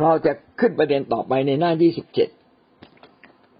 [0.00, 2.28] เราจะขึ้นประเด็นต่อไปในหน้าที่สิบเจ็ด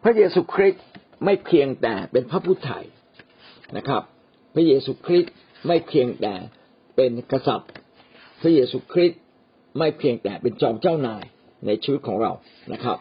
[0.02, 0.84] พระเยซูคริสต์
[1.24, 2.78] ไม่เพียงแต่เป็นพระผู้ไถ่
[3.76, 4.02] นะครับ
[4.54, 5.32] พระเยซูคริสต์
[5.66, 6.34] ไม่เพียงแต่
[6.96, 7.70] เป็นกษัตริย์
[8.40, 9.20] พระเยซูคริสต์
[9.78, 11.22] ไม่เพียงแต่เป็นจอมเจ้านาย
[11.66, 12.32] ในชีวิตของเรา
[12.72, 12.98] นะครับ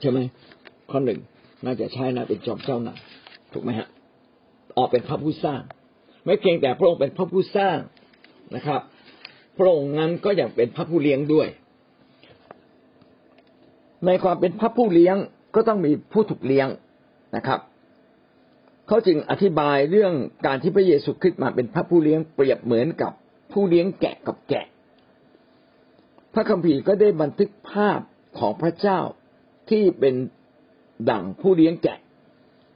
[0.00, 0.18] ใช่ไหม
[0.90, 1.20] ข้อหนึ่ง
[1.64, 2.98] น่าจะใช่นะเป็นจอมเจ้านาย
[3.52, 3.88] ถูกไหมฮะ
[4.76, 5.62] ออกเป็นพระผู้สร้าง
[6.24, 7.78] ไม่เพียงแต่พระองค์เป็นพระผู้สร้าง
[8.56, 8.80] นะครับ
[9.58, 11.48] พระองค์นั้นก็ยังเป็นพระผู้เลี้ยงด้วย
[14.06, 15.16] ในความเป็นพระผู้เลี้ยง
[15.54, 16.68] ก็ต้องมีผู้ถูกเลี้ยง
[17.36, 17.60] นะครับ
[18.86, 20.12] เขาจึงอธิบายเรื่อง
[20.46, 23.12] การที่พระเยซูคริสต์มาเป็นพระผู้เลี้ยงเปรียบเหมือนกับ
[23.52, 24.66] ผู้เลี้ยงแกะกับแกะ
[26.34, 28.00] พระคัมภีร์ก็ได้บันทึกภาพ
[28.38, 29.00] ของพระเจ้า
[29.70, 30.14] ที่เป็น
[31.10, 31.98] ดั่งผู้เลี้ยงแกะ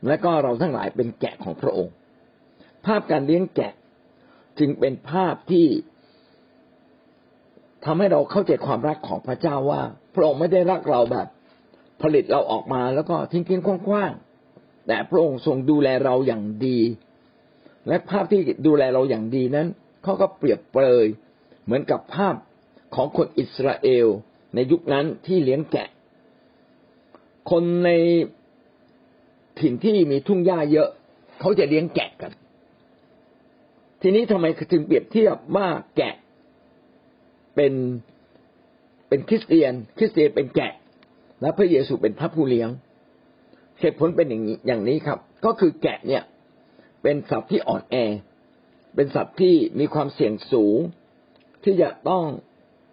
[0.08, 1.94] และก็เราทั้งหลายเป็นแกะของพระองค์
[2.86, 3.72] ภาพการเลี้ยงแกะ
[4.58, 5.66] จึงเป็นภาพที่
[7.84, 9.82] ทำให้เราเข้าใจความรักของพระเจ้าว่า
[10.14, 11.26] พระองค์ไม่ได้รักเราแบบ
[12.02, 16.78] ผลิตเราออกมาแล้วก็ทิ้งทิ้งคว้างๆแต่พระองค์ทรงดูแลเราอย่างดี
[17.88, 19.66] และภาพที่ดูแลเราอย่างดีนั้น
[20.02, 21.06] เขาก็เปรียบเปรย
[21.64, 22.34] เหมือนกับภาพ
[22.94, 24.06] ของคนอิสราเอล
[24.54, 25.88] ในยุคนั้นที่เลี้ยงแกะ
[27.50, 27.90] คนใน
[29.60, 30.88] ถิ่นที่มีทุ่งหญ้าเยอะ
[31.40, 32.32] เขาจะเลี้ยงแกะกัน
[34.02, 36.14] ทีนี้ทำไมถึงเปรียบเทียบว่าแกะ
[37.54, 37.72] เป็น
[39.08, 40.72] เป็นคริสเตียน คริสเตียนเป็นแกะ
[41.40, 42.68] และพระเยซูเป็นพระผู้เลี้ยง
[43.80, 46.22] เหตุผลเป็นอย่างนี้อย่างนี้ครับ ก็คือแกะเนี่ย
[47.02, 47.96] เป็นสัตว์ที่อ่อนแอ
[48.94, 50.78] เป็นสัตว์ที่มีความเสี่ยงสูง
[51.64, 52.24] ที่จะต้อง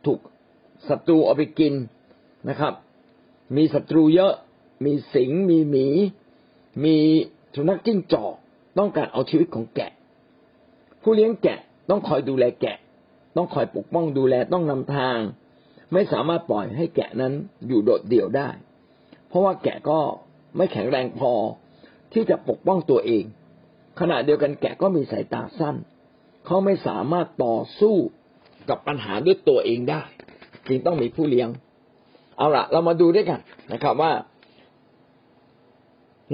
[0.05, 0.19] ถูก
[0.89, 1.73] ศัตรูเอาไปกิน
[2.49, 2.73] นะครับ
[3.57, 4.33] มีศัตรูเยอะ
[4.85, 5.87] มีสิง มีหมี
[6.83, 6.95] มี
[7.55, 8.33] สุนัขจิ้งจอก
[8.77, 9.91] ต้องการเอาชีวิตของแกะ
[11.01, 12.77] ผู้เลี้ยงแกะต้องคอยดูแลแกะ
[13.39, 15.17] ต้องคอยปกป้องดูแลต้องนำทาง
[15.93, 17.33] ไม่สามารถปล่อยให้แกะนั้น
[17.67, 18.49] อยู่โดดเดี่ยวได้
[19.27, 19.99] เพราะว่าแกะก็
[20.57, 21.31] ไม่แข็งแรงพอ
[22.13, 23.23] ที่จะปกป้องตัวเอง
[23.99, 25.75] ขณะเดียวกันแกะก็มีสายตาสั้น
[26.45, 27.95] เขาไม่สามารถต่อสู้
[28.69, 30.03] กับปัญหาด้วยตัวเองได้
[30.67, 31.49] จึงต้องมีผู้เลี้ยง
[32.37, 33.39] เอาละเรามาดูด้วยกัน
[33.73, 34.11] นะครับว่า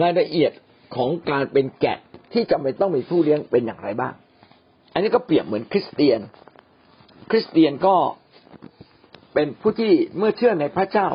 [0.01, 0.51] รายละเอียด
[0.95, 1.97] ของการเป็นแกะ
[2.33, 4.13] ที่จำเป็นต้องมีผู้เลี้ยงเป็นอย่างไรบ้าง
[4.93, 6.19] อันนี้ก็เปรียบเหมือนคริสเตียน
[7.29, 7.95] คริสเตียนก็
[9.33, 11.09] เป็นผู้ที่เมื่อเชื่อในพระเจ้า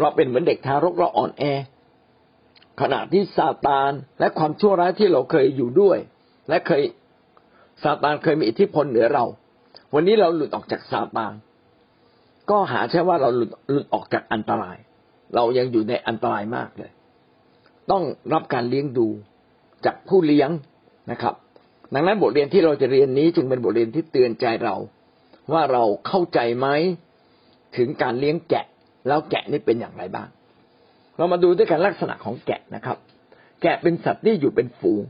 [0.00, 1.44] เราเป็นเหมือนเด็กทารกเราอ่อนแอ
[2.80, 5.98] ขณะที่ซาตานและความชั่วร้ายที่เราเคยอยู่ด้วย
[6.48, 6.82] และเคย
[7.82, 9.24] ซาตานเคยมีอิทธิพลเหนือเรา
[9.94, 11.32] วันนี้เราหลุดออกจากซาตาน
[12.50, 14.76] ก็หาใช่ว่าเราหลุดหลุดออกจากอันตราย
[15.34, 16.90] เรายังอยู่ในอันตรายมากเลย
[17.90, 19.08] ต้องรับการเลี้ยงดู
[19.84, 20.50] จากผู้เลี้ยง
[21.10, 21.34] นะครับ
[21.94, 24.76] ดังนั้นบทเรียนที่เราจะเรียนนี้จึงเป็นบทเรียนที่เตือนใจเรา
[25.52, 26.68] ว่าเราเข้าใจไหม
[27.76, 28.64] ถึงการเลี้ยงแกะ
[29.08, 30.28] แล้วแกะนี่เป็นอย่างไรบ้าง
[31.16, 32.96] เรามาดูด้วยกันลักษณะของแกะนะครับ
[33.62, 35.02] แกะเป็นสัตว์ที่อยู่เป็นฝูง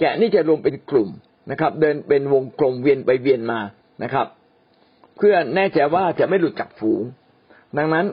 [0.00, 1.10] แกะนี่จะรวมเป็นกลุ่ม
[1.50, 3.60] นะครับ เดินเป็นวงกลมเวียนไปเวียนมา
[4.02, 4.26] นะครับ
[5.16, 7.02] เพื่อแน่ใจว่าจะไม่หลุดจากฝูง
[7.76, 8.06] ดังนั้น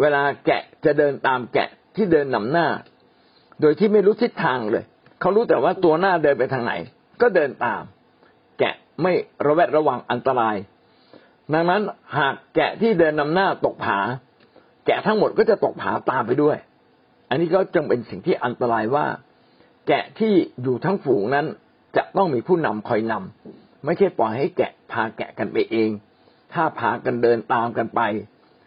[0.00, 2.66] เวลาแกะจะเดินตามแกะที่เดินนำหน้า
[3.60, 4.84] โดยที่ไม่รู้ทิศทางเลย
[5.20, 6.72] เขารู้แต่ว่าตัวหน้าเดินไปทางไหน
[7.20, 7.82] ก็เดินตาม
[8.58, 9.12] แกะไม่
[9.46, 10.56] ระแวดระวังอันตราย
[11.52, 11.82] ดังนั้น
[12.18, 13.98] หากแกะที่เดินนำหน้าตกผา
[14.86, 16.56] แกะทั้งหมดก็จะตกผาตามไปด้วย
[17.28, 19.06] อันนี้ก็จึงเป็นสิ่งที่อันตรายว่า
[19.88, 21.46] แกะที่อยู่ทั้งฝูงนั้น
[21.96, 25.90] จะต้องมีผู้นำคอยนำไม่ใช่ปล่อยให้แกะพาแกะกันไปเอง
[26.52, 28.00] ถ้าพากันเดินตามกันไป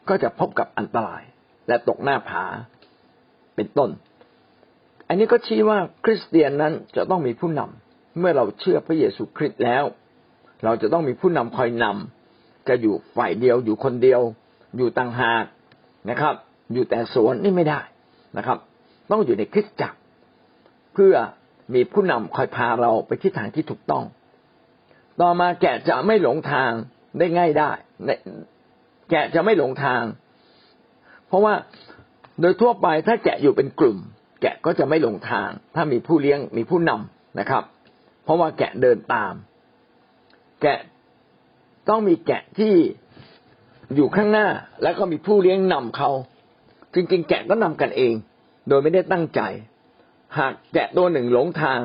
[0.10, 1.24] ก็จะพบกับอันตราย
[1.68, 2.44] และตกหน้าผา
[3.56, 3.90] เป็นต้น
[5.08, 9.84] อันนี้ก็ชี้ว่าคริสเตียนนั้นจะต้องมีผู้นำเมื่อเราเชื่อพระเยซูคริสต์แล้ว
[10.64, 12.19] เราจะต้องมีผู้นำคอยนำ
[12.68, 14.22] จะอยู่ฝ่ายเดียวอยู่คนเดียว
[14.78, 15.44] อยู่ต่างหาก
[16.10, 16.34] นะครับ
[16.74, 17.82] อยู่แต่สวนนี่ไม่ได้
[18.38, 18.58] นะครับ
[19.12, 19.98] ต้องอยู่ในคริสตจักร
[20.94, 21.14] เพื่อ
[21.74, 24.06] มีผู้นำคอยพาเราไปที่ทางที่ถูกต้อง
[25.22, 26.72] ต่อมาแกะจะไม่หลงทาง
[27.20, 27.72] ได้ง่ายได้
[29.10, 30.04] แกะจะไม่หลงทาง
[31.28, 31.54] เพราะว่า
[32.42, 33.98] โดยทั่วไปถ้าแกะอยู่เป็นกลุ่ม
[34.42, 37.64] แกะก็จะไม่หลงทาง ถ้ามีผู้เลี้ยงมีผู้นำนะครับ
[38.24, 39.34] เพราะว่าแกะเดินตาม
[40.62, 40.80] แกะ
[41.90, 42.74] ต้องมีแกะที่
[43.96, 44.48] อยู่ข้างหน้า
[44.84, 46.10] แล้วก็มีผู้เลี้ยงนำเขา
[46.94, 48.14] จริงๆแกะก็นำกันเอง
[48.70, 49.42] โดยไม่ได้ตั้งใจ
[50.38, 51.80] หากแกะตัวหนึ่งหลงทาง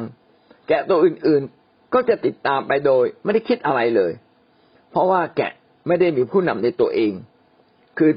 [0.69, 4.13] แกะตัวอื่นๆก็จะติดตามไปโดย ไม่ได้คิดอะไรเลย
[4.91, 5.53] เพราะว่าแกะ
[5.87, 7.13] ไม่ได้มีผู้นำในตัวเอง
[7.99, 8.11] คือ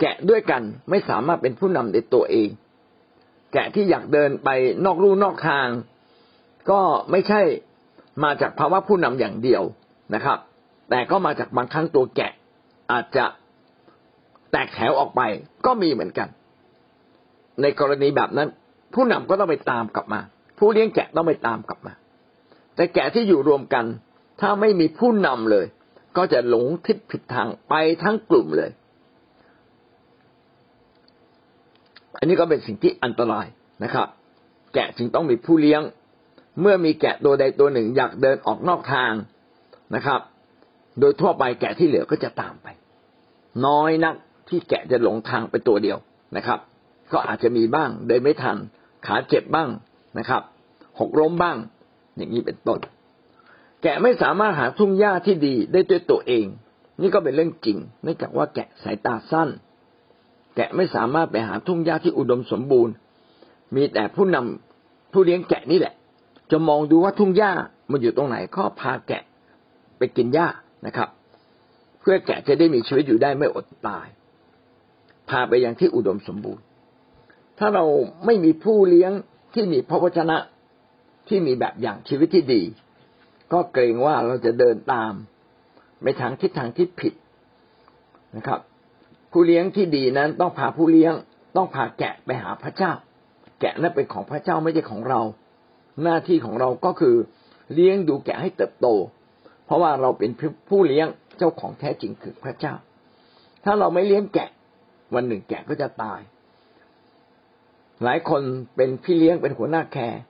[0.00, 2.48] แกะด้วยกันไม่สามารถเป็นผู้นำในตัวเอง
[3.52, 4.48] แกะที่อยากเดินไป
[4.84, 5.68] นอกลู่นอกทาง
[6.70, 6.80] ก็
[7.10, 7.40] ไม่ใช่
[8.24, 9.62] มาจากภาวะผู้นำอย่างเดียว
[10.14, 10.38] นะครับ
[10.90, 12.32] แต่ก็มาจากบางครั้งตัวแกะ
[12.92, 13.24] อาจจะ
[14.52, 15.20] แตกแถวออกไป
[15.66, 16.28] ก็มีเหมือนกัน
[17.62, 18.48] ในกรณีแบบนั้น
[18.94, 20.20] ผู้นำก็ต้องไปตามกลับมา
[20.58, 21.92] ผู้เลี้ยงแกะต้องไปตามกลับมา
[22.76, 23.84] แต่แกะที่อยู่รวมกัน
[24.40, 25.66] ถ้าไม่มีผู้นำเลย
[26.16, 28.70] ก็จะหลงทิศผิดทางไปทั้งกลุ่มเลย
[32.18, 33.46] อันนี้ก็เป็นสิ่งที่อันตราย
[33.84, 34.08] นะครับ
[34.74, 35.82] แกะจึงต้องมีผู้เลี้ยง
[36.60, 39.12] เมื่อมีแกะตัวใดตัวหนึ่งอยากเดินออกนอกทาง
[39.94, 40.20] นะครับ
[41.00, 42.66] โดยทั่วไปแกะที่เหลือก็จะตามไป
[43.66, 44.14] น้อยนัก
[44.48, 45.98] ที่แกะจะหลงทางไปตัวเดียว
[46.36, 46.58] นะครับ
[47.12, 48.56] ก็อาจจะมีบ้างเดินไม่ทัน
[49.06, 49.68] ขาเจ็บบ้าง
[50.18, 50.42] นะครับ
[51.00, 51.56] หกล้มบ้าง
[52.16, 52.78] อย่างนี้เป็นต้น
[53.82, 56.46] แกะไม่สามารถหาทุ่งหญ้าที่ดีได้ด้วยตัวเอง
[57.00, 59.48] นี่ก็เป็นเรื่องจริงเนื่องจากว่าแกะสายตาสั้น
[60.56, 62.94] แกะไม่สามารถไปหาทุ่งหญ้าที่อุดมสมบูรณ์
[63.74, 65.94] มีแต่ผู้นำผู้เลี้ยงแกะนี่แหละ
[66.50, 67.52] จะมองดูว่าทุ่งหญ้า
[67.90, 69.22] มันอยู่ตรงไหนก็พาแกะ
[69.98, 70.46] ไปกินหญ้า
[70.86, 71.08] นะครับ
[72.00, 74.06] เพื่อแกะจะได้มีชีวิตอยู่ได้ไม่อดตาย
[75.28, 76.64] พาไปยังที่อุดมสมบูรณ์
[77.58, 77.84] ถ้าเรา
[78.26, 79.12] ไม่มีผู้เลี้ยง
[79.54, 80.36] ที่มีพระวจนะ
[81.28, 82.62] ที่มีแบบอย่างชีวิตที่ดี
[83.52, 85.12] ก็เกรงว่าเราจะเดินตาม
[86.02, 87.14] ไปทางทิศทางที่ผิด
[88.36, 88.60] นะครับ
[89.32, 91.12] ผู้เลี้ยงที่ดีนั้นต้องพาผู้เลี้ยง
[91.56, 92.92] ต้องพาแกะไปหาพระเจ้า
[93.60, 95.20] แกะนั้นเป็นของพระเจ้าไม่ใช่ของเรา
[96.02, 97.16] หน้าที่ของเราก็คือ
[97.74, 98.86] เลี้ยงดูแกะให้เติบโต
[99.66, 100.30] เพราะว่าเราเป็น
[100.68, 101.06] ผู้เลี้ยง
[101.38, 102.74] เจ้าของแท้จริงคือพระเจ้า
[103.64, 104.50] ถ้าเราไม่เลี้ยงแกะ
[105.14, 106.20] วันหนึ่งแกะก็จะตาย
[108.04, 108.42] หลายคน
[108.76, 110.20] เป็นพี่เลี้ยงเป็นหัวหน้าแคร์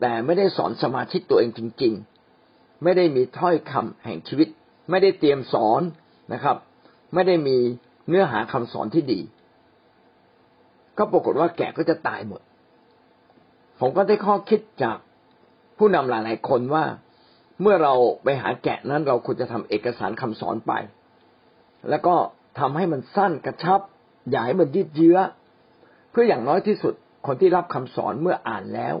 [0.00, 1.94] แต่ไม่ได้สอนสมาชิกตัวเองจริง
[2.38, 4.48] ๆ ไม่ได้มีถ้อยคำแห่งชีวิต
[4.90, 5.82] ไม่ได้เตรียมสอน
[6.32, 6.56] นะครับ
[7.14, 7.56] ไม่ได้มี
[8.08, 9.20] เนื้อหาคำสอนที่ดี
[10.98, 12.40] ก็ปรากฏว่าแกะก็จะตายหมด
[13.80, 14.98] ผมก็ได้ข้อคิดจาก
[15.78, 16.84] ผู้นำหลายๆคนว่า
[17.62, 17.94] เมื่อเรา
[18.24, 20.72] ไปหาแกะนั้นเราควรจะทำเอกสารคำสอนไป
[21.90, 22.14] แล้วก็
[22.58, 23.80] ทำให้มันสั้นกระชับ
[24.30, 25.18] อย่าให้มันยืดเยื้อ
[26.10, 26.94] เพื่ออย่างน้อยที่สุด
[27.26, 28.94] คนที่รับคำสอนเมื่ออ่านแล้ว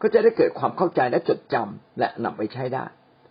[0.00, 2.84] ก็จะได้เกิดความเข้าใจและจดจำและนำไปใช้ได้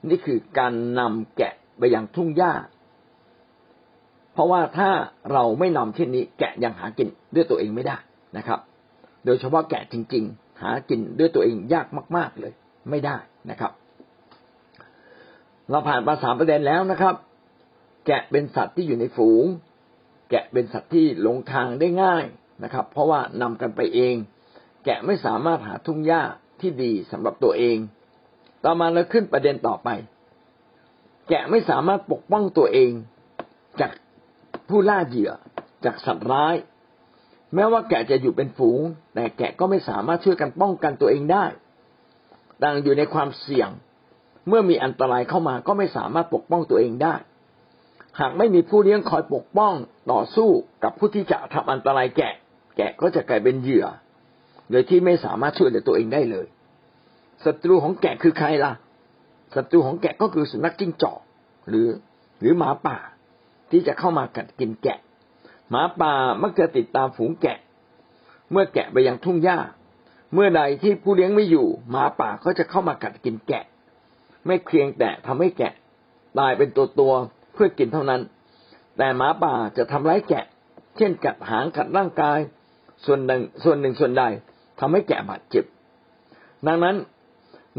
[0.09, 2.53] นี่คือการนำแกะไปยังทุ่งหญ้า
[4.33, 4.89] เพราะว่าถ้า
[5.31, 7.97] เราไม่นำเช่นนี้ แกะยังหากินด้วยตัวเองไม่ได้
[8.37, 8.59] นะครับ
[9.25, 11.87] โดยเฉพาะแกะจริง ๆ หากินด้วยตัวเองยาก
[12.17, 12.53] มาก ๆเลย
[12.89, 13.17] ไม่ได้
[13.49, 13.71] นะครับ
[15.69, 17.15] เราผ่านมาสามประเด็นแล้วนะครับ
[18.07, 19.45] แกะเป็นสัตว์ที่อยู่ในฝูง
[20.29, 22.23] แกะเป็นสัตว์ที่หลงทางได้ง่าย
[22.63, 24.15] นะครับ เพราะว่านำกันไปเอง
[24.85, 26.21] แกะไม่สามารถหาทุ่งหญ้า
[26.61, 27.77] ที่ดีสำหรับตัวเอง
[28.63, 29.89] ต่อมาเราขึ้นประเด็นต่อไป
[31.29, 32.91] แกะไม่สามารถปกป้องตัวเอง
[33.79, 33.91] จาก
[34.69, 35.31] ผู้ล่าเหยื่อ
[35.85, 36.55] จากสัตว์ร้าย
[37.55, 38.81] แม้ว่าแกะจะอยู่เป็นฝูง
[39.13, 41.45] แต่แกะก็ไม่สามารถช่วยกันป้องกันตัวเองได้
[42.63, 43.69] ต่างอยู่ในความเสี่ยง
[44.47, 47.15] เมื่อมีอันตรายเข้ามาก็ไม่สามารถปกป้องตัวเองได้
[48.19, 49.73] หากไม่มีผู้เลี้ยงคอยปกป้อง
[50.11, 50.49] ต่อสู้
[50.83, 52.33] กับผู้ที่จะทำอันตรายแกะ
[52.77, 53.85] แกะก็จะกลายเป็นเหยื่อ
[54.71, 56.47] โดยที่ไม่สามารถช่วยเหลือตัวเองได้เลย
[57.45, 58.73] ศัตรูของแกะคือใครล่ะ
[59.55, 61.19] ศัตรูของแกะก็คือสุนัขจิ้งจอก
[61.69, 61.87] หรือ
[62.39, 62.97] หรือหมาป่า
[63.71, 64.99] ที่จะเข้ามากัดกินแกะ
[65.69, 67.57] หมาป่ามักจะติดตามฝูงแกะ
[68.51, 69.59] เมื่อแกะไปยังทุ่งหญ้า
[70.33, 73.65] เมื่อใดที่ผู้เลี้ยงไม่อยู่ หมาป่าก็จะเข้ามากัดกินแกะ
[74.47, 75.73] ไม่เพียงแต่ทำให้แกะ
[76.39, 77.13] ตายเป็นตัวตัว
[77.53, 78.21] เพื่อกินเท่านั้น
[78.97, 80.45] แต่หมาป่าจะทำร้ายแกะ
[80.97, 82.39] เช่นกัดหางกัดร่างกาย
[83.05, 84.23] ส่วนหนึ่งส่วนหนึ่งส่วนใด
[84.79, 85.65] ทำให้แกะบาดเจ็บ
[86.67, 86.95] ดังนั้น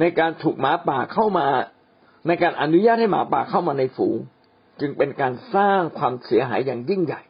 [0.00, 1.47] ในการถูกหมาป่าเข้ามา
[2.27, 4.17] ในการอนุญาตให้หมาป่าเข้ามาในฝูง
[4.81, 7.21] จึงเป็นการสร้างความเสียหายอย่างยิ่งใหญ่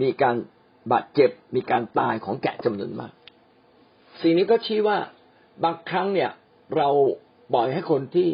[0.00, 0.36] มีการ
[0.92, 3.12] บาดเจ็บมีการตายของแกะจำนวนมาก
[4.20, 4.98] สิ่งนี้ก็ชี้ว่า
[5.64, 6.30] บางครั้งเนี่ย
[6.76, 6.88] เรา
[7.52, 8.28] ปล่อยให้คนที่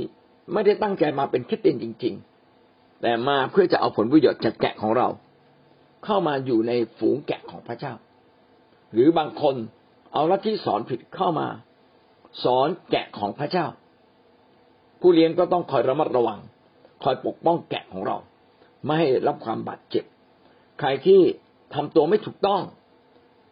[0.53, 2.15] ไม่ได้ตั้งใจมาเป็นคริสเตียนจริง
[2.59, 5.09] ๆ แต่มาเพื่อจะเอาผลประโยชน์จากแกะของเรา
[6.05, 7.93] เข้ามาอยู่ในฝูงแกะของพระเจ้า
[8.93, 9.55] หรือบางคน
[10.13, 11.49] เอาลัทธิสอนผิดเข้ามา
[12.45, 13.67] สอนแกะของพระเจ้า
[15.01, 16.41] ผู้เลี้ยงก็ต้องคอยระมัดระวัง
[17.03, 18.17] คอยปกป้องแกะของเรา
[18.85, 20.05] ไม่ให้รับความบาดเจ็บ
[20.79, 21.21] ใครที่
[21.75, 22.63] ทำตัวไม่ถูกต้อง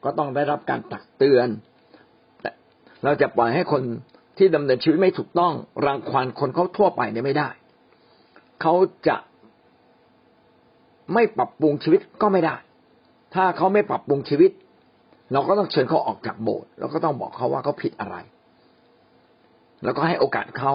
[0.04, 1.49] ก็ต้องได้รับการตักเตือน
[3.04, 3.83] เราจะปล่อยให้คน
[4.37, 5.53] ที่ดำเนินชีวิตไม่ถูกต้อง
[5.87, 7.49] รังควานคนเขาทั่วไปเนี่ยไม่ได้
[8.61, 8.75] เขา
[9.09, 9.17] จะ
[11.15, 12.57] ไม่ปรับปรุงชีวิตก็ไม่ได้
[13.35, 14.51] ถ้าเขาไม่ปรับปรุงชีวิต
[15.33, 18.17] เราก็ต้องเชิญเขาออกจากโบสถ์เราก็ต้องบอกเขาว่าเขาผิดอะไร
[19.85, 20.73] แล้วก็ให้โอกาสเขา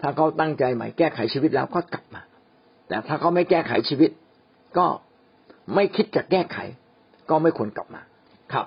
[0.00, 2.22] ถ้าเขาตั้งใจใหม่แก้ไขชีวิตแล้วก็กลับมา
[2.88, 4.10] แต่ถ้าเขาไม่แก้ไขชีวิต
[4.78, 4.86] ก็
[5.74, 6.58] ไม่คิดจะแก้ไข
[7.30, 8.02] ก็ไม่ควรกลับมา
[8.52, 8.66] ครับ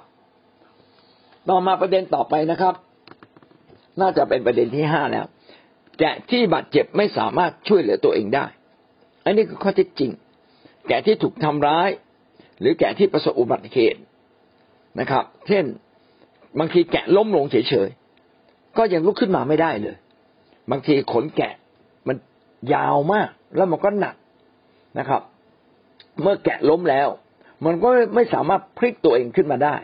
[1.50, 2.74] ต่อมาประเด็นต่อไปนะครับ
[4.02, 5.26] น่าจะเป็นประเด็นที่ห้าแล้ว
[6.00, 8.46] แกะที่บาดเจ็บไม่สามารถช่วยเหลือตัวเองได้
[9.26, 10.12] อันนี้คือข้อเท็จจริง
[10.88, 11.90] แกะที่ถูกทำร้าย
[12.60, 14.00] หรือแกะที่ประสบอุบัติเหตุ
[15.00, 15.66] นะครับ เช่น
[16.60, 19.96] บางทีแกะล้มลงเฉยๆ ก็ยังลุกขึ้นมาไม่ได้เลย
[20.72, 21.54] บางทีขนแกะ
[22.08, 22.18] มัน
[22.74, 24.16] ยาวมาก แล้วมันก็หนัก
[25.00, 25.22] นะครับ
[26.22, 27.08] เมื่อแกะล้มแล้ว
[27.66, 29.76] มันก็ไม่สามารถพลิกตัวเองขึ้นมาได้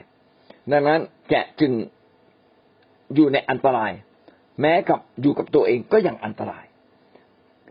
[0.72, 1.72] ดังนั้นแกะจึง
[3.16, 3.92] อยู่ในอันตราย
[4.62, 6.66] แม้กับอยู่กับตัวเองก็ยังอันตราย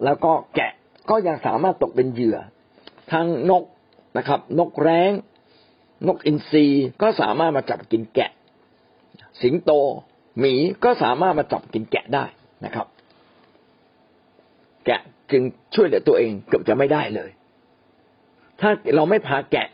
[0.04, 0.72] แล้วก็แกะ
[1.10, 2.38] ก็ยังสามารถตกเป็นเหยื่อ
[3.12, 3.64] ทั้งนก
[4.18, 5.12] นะครับ นกแร้ง
[6.06, 6.66] นกอินทรี
[7.02, 8.30] ก็สามารถมาจับกินแกะ
[9.42, 9.70] สิงโต
[10.38, 12.24] หมีก็สามารถมาจับกินแกะได้
[12.64, 12.86] นะครับ
[14.86, 15.00] แกะ
[15.30, 15.42] จึง
[15.74, 17.30] ช่วยเหลือตัวเองเกือบจะไม่ได้เลย
[18.60, 19.68] ถ้าเราไม่พาแกะ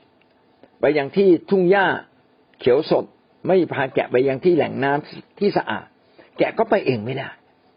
[0.80, 1.86] ไปยังที่ทุ่งหญ้า
[2.60, 3.04] เขียวสด
[3.46, 5.86] ไม่พาแกะไปยังที่แหล่งน้ำที่สะอาด
[6.40, 7.28] แกก็ไปเองไม่ได้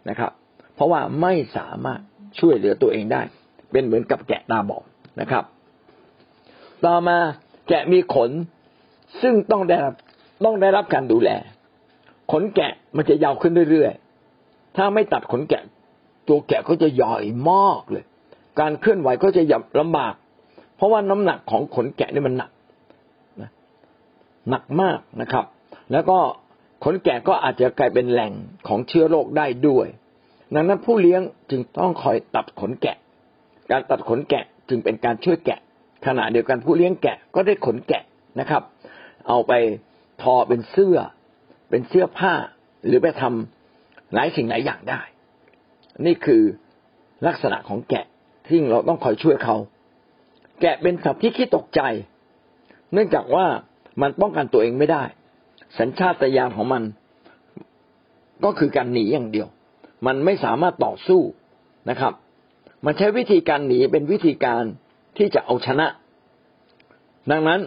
[0.10, 0.32] นะครับ
[0.75, 2.00] เพราะว่าไม่สามารถ
[2.39, 3.22] ช่วยเหลือตัวเองได้
[3.72, 4.86] เป็นเหมือนกับแกะตาบอด
[5.22, 5.43] นะครับ
[6.86, 7.17] ต่อมา
[7.70, 8.32] แกะมีขน
[9.22, 9.93] ซึ่งต้องได้รับ
[10.46, 11.29] ต้องได้รับการดูแล
[12.32, 15.63] ขนแกะมันจะยาวขึ้นเรื่อยๆ ถ้าไม่ตัดขนแกะ
[16.27, 17.15] ตัวแกะก็จะใหญ่
[17.51, 18.03] มากเลย
[18.60, 20.13] การเคลื่อนไหวก็จะยับลำบาก
[20.75, 22.51] เพราะว่าน้ำหนักของขนแกะนี่มันหนัก
[24.50, 25.46] หนักมากนะครับ
[25.91, 26.17] แล้วก็
[26.84, 28.34] ขนแกะก็อาจจะกลายเป็นแหล่ง
[28.68, 29.88] ของเชื้อโรคได้ด้วย
[30.54, 31.22] ดังนั้นผู้เลี้ยง
[31.52, 32.98] จึงต้องคอยตัดขนแกะ
[33.72, 35.60] การตัดขนแกะจึงเป็นการช่วยแกะ
[36.06, 38.04] ขณะเดียวกันผู้เลี้ยงแกะก็ได้ขนแกะ
[38.40, 38.63] นะครับ
[39.28, 39.54] เอาไป
[40.22, 40.98] ทอเป็นเสื้อ
[41.70, 42.34] เป็นเสื้อผ้า
[42.86, 45.02] หรือไปทำหลายสิ่งหลายอย่างได้
[46.06, 46.42] นี่คือ
[47.28, 48.06] ลักษณะของแกะ
[48.48, 49.56] ที่เราต้องคอยช่วยเขา
[50.62, 51.82] แกะเป็นสัตว์ที่ขี้ตกใจ
[52.94, 53.46] เนื่องจากว่า
[54.02, 55.04] มันป้องกันตัวเองไม่ได้
[55.80, 56.84] สัญชาตญาณของมัน
[58.44, 59.48] ก็คือการหนีอย่างเดียว
[60.06, 61.22] มันไม่สามารถต่อสู้
[61.89, 62.13] นะครับ
[62.86, 64.63] มันใช้วิธีการหนีเป็นวิธีการ
[65.18, 65.88] ที่จะเอาชนะ
[67.32, 67.62] ดังนั้น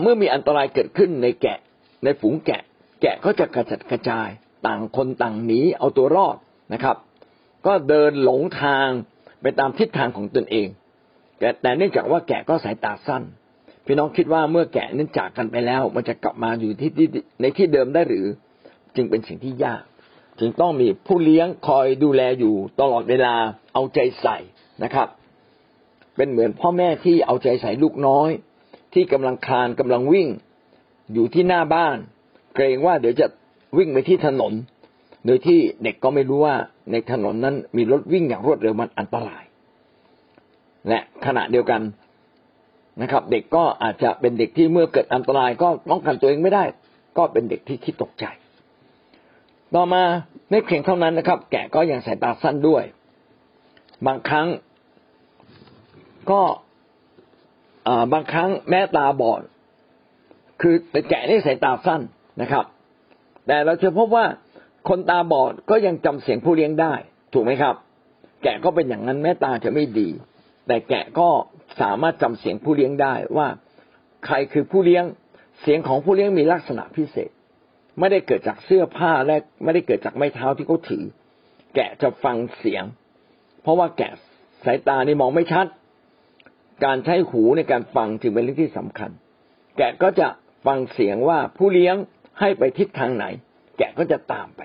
[0.00, 1.58] เมื่อมีอันตรายเกิดขึ้นในแกะ
[2.04, 2.62] ในฝูงแกะ
[3.02, 4.28] แกะก็จะกระจัดกระจาย
[4.66, 6.36] ต่างคนต่างหนีเอาตัวรอด
[6.72, 6.96] นะครับ
[7.66, 8.88] ก็เดินหลงทาง
[9.42, 10.68] ไปตามทิศทางของตนเอง
[11.62, 13.22] แต่เนื่องจากว่าแกะก็สายตาสั้น
[13.90, 16.90] พี่น้องคิดว่าเมื่อแกะนั้นจากกันไปแล้ว มันจะกลับมาอยู่ที่
[17.40, 18.26] ในที่เดิมได้หรือ
[18.96, 19.82] จึงเป็นสิ่งที่ยาก
[20.40, 23.34] จึงต้องมีผู้เลี้ยงคอยดูแลอยู่ตลอดเวลา
[23.74, 24.36] เอาใจใส่
[24.84, 25.08] นะครับ
[26.16, 28.30] เป็นเหมือนพ่อแม่ที่เอาใจใส่ลูกน้อย
[28.94, 30.28] ที่กำลังคลานกำลังวิ่ง
[31.12, 31.96] อยู่ที่หน้าบ้าน
[32.54, 33.26] เกรงว่าเดี๋ยวจะ
[33.78, 34.52] วิ่งไปที่ถนน
[35.26, 36.56] โดยที่เด็กก็ไม่รู้ว่า
[36.92, 39.44] ในถนนนั้นมีรถวิ่งอย่างรวดเร็วมันอันตราย
[40.88, 41.80] และขณะเดียวกัน
[43.02, 46.64] นะครับ เด็กก็อาจจะเป็นเด็กที่เมื่อเกิดอันตรายก็ป้องกันตัวเองไม่ได้
[47.18, 48.24] ก็เป็นเด็กที่คิดตกใจ
[49.74, 50.02] ต่อมา
[50.50, 52.84] ไม่เพียงเท่านั้นนะครับ แกะก็ยังสายตาสั้นด้วย
[54.06, 54.48] บางครั้ง
[56.30, 56.42] ก็
[58.12, 59.42] บางครั้งแม่ตาบอด
[60.60, 62.00] คือแต่แกะนี่สายตาสั้น
[62.40, 62.64] นะครับ
[63.46, 64.26] แต่เราจะพบว่า
[64.88, 66.92] คนตาบอดก็ยังจำเสียงผู้เลี้ยงได้
[67.32, 67.74] ถูกไหมครับ
[68.42, 70.08] แกะก็เป็นอย่างนั้นแม่ตาจะไม่ดี
[70.68, 71.28] แต่แกะก็
[71.80, 73.48] สามารถจำเสียงผู้เลี้ยงได้ว่า
[74.26, 75.04] ใครคือผู้เลี้ยง
[75.60, 77.30] เสียงของผู้เลี้ยงมีลักษณะพิเศษ
[77.98, 81.04] ไม่ได้เกิดจากเสื้อผ้าและไม่ได้เกิดจากไม้เท้าที่เขาถือ
[81.74, 82.84] แกะจะฟังเสียง
[83.62, 84.10] เพราะว่าแกะ
[84.64, 85.66] สายตานี่มองไม่ชัด
[86.84, 89.10] การใช้หูในการฟังจึงเป็นเรื่องที่สำคัญ
[89.78, 90.28] แกะก็จะ
[90.66, 91.96] ฟังเสียงว่าผู้เลี้ยง
[92.40, 93.24] ให้ไปทิศทางไหน
[93.78, 94.62] แกะก็จะตามไป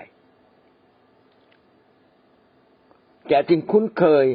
[3.28, 4.26] แกะจึงคุ้นเคย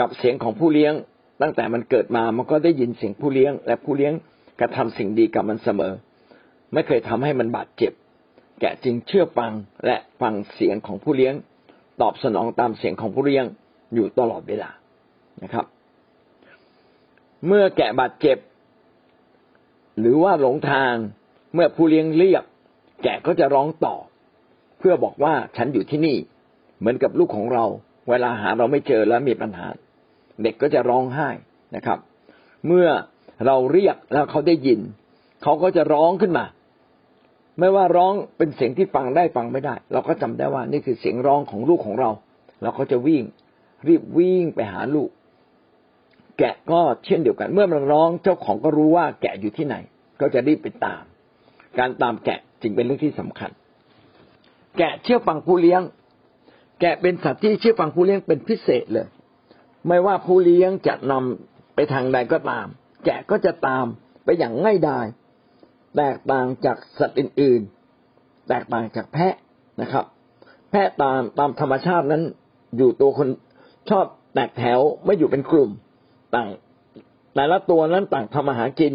[0.00, 0.92] กับเสียงของผู้เลี้ยง
[1.42, 4.12] ตั้งแต่มันเกิดมามันก็ได้ยินเสียงผู้เลี้ยง และผู้เลี้ยง
[4.60, 5.92] กระทำสิ่งดีกับมันเสมอ
[6.72, 7.92] ไม่เคยทำให้มันบาดเจ็บ
[8.60, 9.52] แกะจึงเชื่อฟัง
[9.86, 11.34] และฟังเสียงของผู้เลี้ยง
[12.00, 13.44] ตอบสนองตามเสียงของผู้เลี้ยง
[13.94, 14.70] อยู่ตลอดเวลา
[15.42, 15.64] นะครับ
[17.46, 18.38] เมื่อแกะบาดเจ็บ
[20.00, 20.94] หรือว่าหลงทาง
[21.54, 22.44] เมื่อผู้เลี้ยงเรียก
[23.02, 23.96] แกะก็จะร้องต่อ
[24.78, 26.16] เพื่อบอกว่าฉันอยู่ที่นี่
[26.78, 27.64] เหมือนกับลูกของเรา
[28.10, 29.66] เวลาหาเราไม่เจอแล้วมีปัญหา
[30.42, 31.28] เด็กก็จะร้องไห้
[31.76, 31.98] นะครับ
[32.66, 32.86] เมื่อ
[33.46, 34.80] เราเรียกแล้วเขาได้ยิน
[35.42, 36.44] เขาก็จะร้องขึ้นมา
[37.58, 42.10] ไม่ว่าร้องเป็นเสียงที่ฟังได้ฟังไม่ได้ เราก็จำได้ว่านี่คือเสียงร้องของลูกของเรา
[42.62, 43.22] เราก็จะวิ่ง
[43.88, 45.10] รีบวิ่งไปหาลูก
[46.38, 49.76] แกะก็เช่นเดียวกัน เมื่อมันร้องเจ้าของก็รู้ว่าแกะอยู่ที่ไหน
[50.20, 51.02] ก็จะรีบไปตาม
[51.78, 53.50] การตามแกะจึงเป็นเรื่องที่สำคัญ
[54.78, 55.82] แกะเชื่อฟังผู้เลี้ยง
[56.80, 59.06] แกะเป็นสัตว์ที่เชื่อฟังผู้เลี้ยงเป็นพิเศษเลย
[59.86, 62.66] ไม่ว่าผู้เลี้ยงจะนำไปทางใดก็ตาม
[63.04, 63.86] แกะก็จะตาม
[64.24, 65.06] ไปอย่างง่ายดาย
[65.96, 67.60] แตกต่างจากสัตว์อื่น
[68.04, 69.34] ๆ แตกต่างจากแพะ
[69.80, 70.04] นะครับ
[70.70, 72.22] แพะตามตามธรรมชาตินั้น
[72.76, 73.28] อยู่ตัวคน
[73.90, 74.04] ชอบ
[74.34, 75.70] แตกแถวไม่อยู่เป็นกลุ่ม
[76.34, 76.48] ต่าง
[77.34, 78.94] แต่ละตัวนั้นต่างทำอาหากิน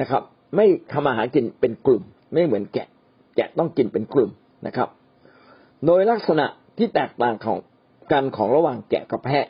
[0.00, 0.22] นะครับ
[0.56, 2.88] ไม่ทำอาหากินเป็นกลุ่ม ไม่เหมือนแกะ
[3.36, 4.30] แกะต้องกินเป็นกลุ่ม
[4.66, 4.88] นะครับ
[5.86, 6.46] โดยลักษณะ
[6.78, 7.58] ที่แตกต่างของ
[8.12, 9.46] กันของระหว่างแกะกับแพะ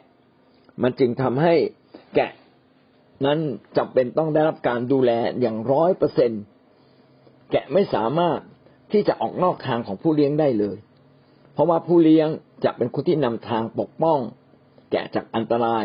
[0.83, 1.55] มันจึงทำให้
[2.15, 2.33] แกะ
[3.27, 3.39] นั้น
[3.77, 6.33] จำเป็นต้องได้รับการดูแลอย่างร้อยเปอร์เซ็น
[7.53, 8.41] แกะไม่สามารถ
[8.93, 10.77] ที่จะออกนอกทางของผู้เลี้ยงได้เลย
[11.53, 12.29] เพราะว่าผู้เลี้ยง
[12.65, 14.19] จะเป็นคนที่นำทางปกป้อง
[14.91, 15.85] แกะจากอันตราย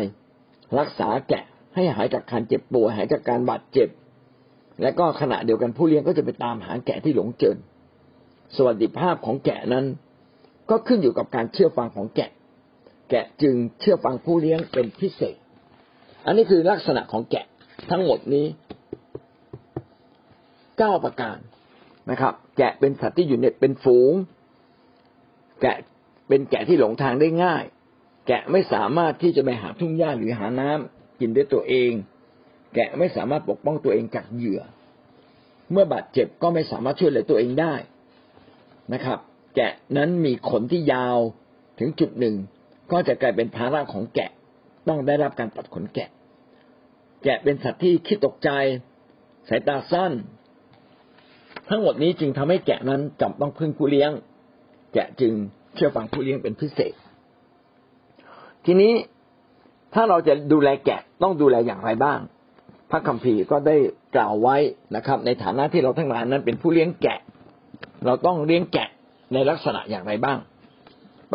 [0.78, 3.88] รักษาแกะให้หายจากการเจ็บป่วยหายจากการบาดเจ็บ
[4.82, 7.56] และก็ขณะเดียวกันผู้เลี้ยงก็จะไปตามหาแกะที่หลงเจิน
[8.56, 9.84] สวัสดิภาพของแกะนั้น
[10.70, 12.30] ก็ขึ้นอยู่กับการเชื่อฟังของแกะ
[13.10, 15.36] แกะจึงเชื่อฟังผู้เลี้ยงเป็นพิเศษ
[16.26, 17.46] อันนี้คือลักษณะของแกะ
[17.90, 18.46] ทั้งหมดนี้
[20.78, 21.38] เก้าประการ
[22.10, 24.12] นะครับ แกะเป็นสัตว์ที่อยู่ในเป็นฝูง
[25.62, 25.76] แกะ
[26.28, 27.64] เป็นแกะที่หลงทางได้ง่าย
[28.26, 31.92] แกะไม่สามารถที่จะไปหาทุ่งหญ้าหรือหาน้ำกินด้วยตัวเอง
[32.74, 34.62] แกะไม่สามารถปกป้องตัวเองจากเหยื่อ
[35.72, 37.74] เมื่อบาดเจ็บก็ไม่สามารถช่วยเหลือตัวเองได้
[38.94, 39.18] นะครับ
[39.56, 41.18] แกะนั้นมีขนที่ยาว
[41.78, 42.36] ถึงจุดหนึ่ง
[42.92, 44.30] ก็จะกลายเป็นภาระของแกะ
[44.88, 46.08] ต้องได้รับการตัดขนแกะ
[47.24, 48.50] แกะเป็นสัตว์ที่คิดตกใจ
[49.48, 50.12] สายตาสั้น
[51.68, 54.10] ทั้งหมดนี้จึงทำให้แกะนั้นจำต้องพึ่งผู้เลี้ยง
[54.94, 55.32] แกะจึง
[55.74, 56.94] เชื่อฟังผู้เลี้ยงเป็นพิเศษ
[58.64, 58.92] ทีนี้
[59.94, 62.18] ถ้าเราจะดูแลแกะต้องดูแลอย่างไรบ้าง
[62.90, 63.76] พระคัมภีร์ก็ได้
[64.16, 64.56] กล่าวไว้
[64.96, 67.18] นะครับ ในฐานะที่เราทั้งหลายนั้นเป็นผู้เลี้ยงแกะ
[68.06, 68.88] เราต้องเลี้ยงแกะ
[69.32, 70.38] ในลักษณะอย่างไรบ้าง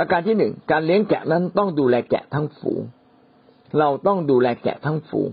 [0.02, 2.82] ประการที่หนึ่งการเลี้ยงแกะนั้นต้องดูแลแกะทั้งฝูง
[3.80, 5.30] เราต้องดูแลแกะทั้งฝูง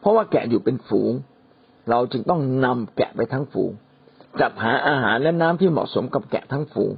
[0.00, 1.12] เพราะว่าแกะอยู่เป็นฝูง
[1.90, 3.70] เราจึงต้องนำแกะไปทั้งฝูง
[4.40, 6.90] จัดหาอาหารและน้ำที่เหมาะสมกับแกะทั้งฝูง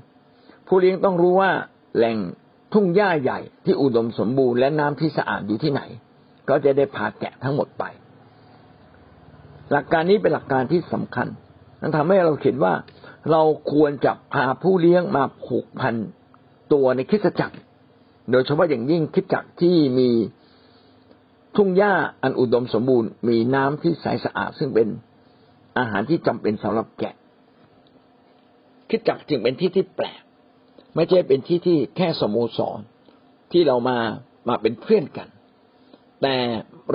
[0.66, 1.50] ผู้เลี้ยงต้องรู้ว่า
[1.96, 2.16] แหล่ง
[2.72, 5.82] ทุ่งหญ้าใหญ่ที่อุดมสมบูรณ์และน้ำที่สะอาดอยู่ที่ไหน
[6.48, 7.84] ก็จะได้พาแกะทั้งหมดไป
[9.70, 11.28] หลักการนี้เป็นหลักการที่สำคัญ
[11.80, 12.74] นั้นทำให้เราเห็นว่า
[13.30, 15.94] เราควรจะพาผู้เลี้ยงมาผูกพัน
[16.72, 17.56] ตัวในคิดจักร
[18.30, 20.10] โดยเฉพาะอย่างยิ่งคิดจักรที่มี
[21.56, 24.88] ทุ่งหญ้าอันอุดมสมบูรณ์ มีน้ำที่ใสสะอาดซึ่งเป็น
[25.78, 27.14] อาหารที่จำเป็นสำหรับแกะ
[28.90, 30.20] คิดจักจึงเป็นที่ที่แปลก
[30.94, 32.78] ไม่ใช่เป็นที่ที่แค่สโมสร
[33.52, 33.98] ที่เรามา
[34.48, 35.28] มาเป็นเพื่อนกัน
[36.22, 36.36] แต่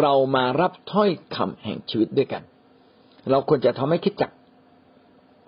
[0.02, 2.44] เรามารับถ้อยคำแห่งชีวิตด้วยกัน
[3.32, 4.32] เราควรจะทำให้คิดจัก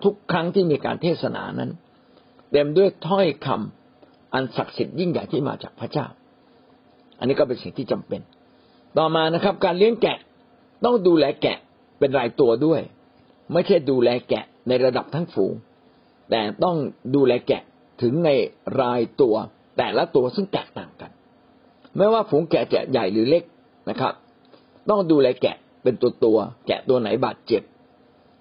[0.04, 1.72] ทุกครั้งที่มีการเทศนานั้น
[2.52, 3.77] เต็มด้วยถ้อยคำ
[4.34, 6.06] อันศักดิ์สิทธิ์ยิ่งใหญ่ที่มาจากพระเจ้า
[7.20, 8.22] อันนี้ก็เป็นสิ่งที่จำเป็น
[8.98, 10.18] ต่อมานะครับ การเลี้ยงแกะ
[10.86, 11.58] ต้องดูแลแกะ
[12.00, 12.82] เป็นรายตัวด้วย
[13.54, 15.54] ไม่ใช่ดูแลแกะในระดับทั้งฝูง
[16.30, 16.76] แต่ต้อง
[17.16, 17.62] ดูแลแกะ
[18.02, 18.30] ถึงใน
[18.82, 19.36] รายตัว
[19.78, 21.12] แต่ละตัวซึ่งแตกต่างกัน
[21.98, 23.44] ไม่ว่าฝูงแกะจะใหญ่หรือเล็ก
[23.90, 24.14] นะครับ
[24.90, 26.38] ต้องดูแลแกะเป็นตัวตัว
[26.68, 27.62] แกะตัวไหนบาดเจ็บ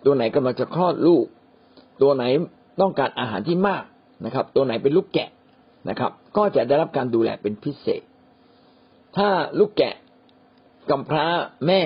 [0.05, 1.25] ตัวไหนกำลังจะคลอดลูก
[2.03, 2.25] ตัวไหน
[2.81, 3.85] ต้องการอาหารที่มาก
[4.25, 5.29] นะครับ ตัวไหนเป็นลูกแกะ
[5.88, 8.03] นะครับ ก็จะได้รับการดูแลเป็นพิเศษ
[9.16, 9.94] ถ้าลูกแกะ
[10.90, 11.27] กำพร้า
[11.66, 11.83] แม่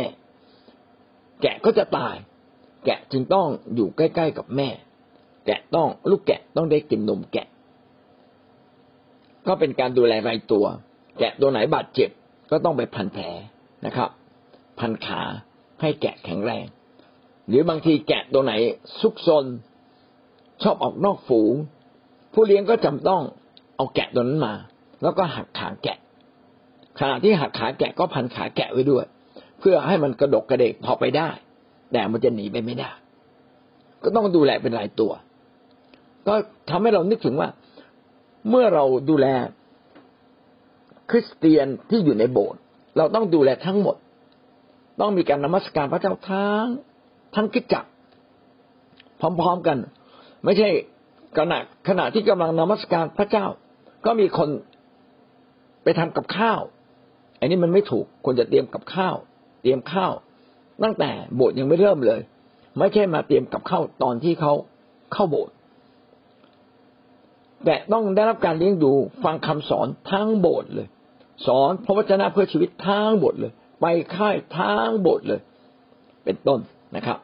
[1.42, 2.16] แกะก็จะตาย
[2.84, 4.68] แกะจึงต้องอยู่ใกล้ๆกับแม่
[5.46, 7.46] แกะต้องลูกแกะต้องได้กินนมแกะ
[9.46, 10.64] ก็เป็นการดูแลรายตัว
[11.18, 12.10] แกะตัวไหนบาดเจ็บ
[12.50, 13.24] ก็ต้องไปพันแผล
[13.86, 14.10] นะครับ
[14.80, 15.20] พันขา
[15.80, 16.64] ให้แกะแข็งแรง
[17.48, 18.52] หรือบางทีแกะตัวไหน
[19.00, 19.44] ซุกซน
[20.62, 21.54] ชอบออกนอกฝูง
[22.32, 23.22] ผู้เลี้ยงก็จำต้อง
[23.80, 24.54] เอาแกะตัวนั้นมา
[25.02, 25.98] แล้วก็หักขาแกะ
[26.98, 29.04] ขณะที่หักขาแกะก็พันขาแกะไว้ด้วย
[29.58, 31.28] เพื่อให้มันกระดกกระเดกพอไปได้
[31.92, 32.90] แต่มันจะหนีไปไม่ได้
[34.02, 35.12] ก็ต้องดูแลเป็นรายตัว
[36.26, 36.34] ก็
[36.70, 37.48] ทำให้เรานึกถึงว่า
[38.48, 39.26] เมื่อเราดูแล
[41.10, 42.60] คริสเตียนที่อยู่ในโบสถ์
[42.96, 43.96] เราต้องดูแลทั้งหมด
[45.00, 46.66] ต้องมีการนมัสการพระเจ้าทั้ง
[47.34, 47.88] ทั้งกิจจักร
[49.20, 49.76] พร้อม ๆกัน
[50.44, 50.68] ไม่ใช่
[51.38, 53.46] ขณะขณะที่กำลังนมัสการพระเจ้า
[54.06, 54.48] ก็มีคน
[55.82, 56.60] ไปทำกับข้าว
[57.38, 59.14] อันนี้มันไม่ถูกควรจะเตรียมกับข้าว
[59.62, 60.12] เตรียมข้าว
[60.82, 62.20] ตั้งแต่โบสถ์ยังไม่เริ่มเลย
[62.78, 64.52] ไม่ใช่มาเตรียมกับข้าวตอนที่เขา
[65.12, 65.54] เข้าโบสถ์
[67.64, 68.92] แต่ต้องได้รับการเลี้ยงดู
[69.24, 70.88] ฟังคำสอนทั้งโบสถ์เลย
[71.46, 73.86] สอนพระวจนะเพื่อชีวิตทั้งโบสถ์เลย ไป
[74.16, 75.40] ค่ายทั้งโบสถ์เลย
[76.24, 76.60] เป็นต้น
[76.96, 77.18] นะครับ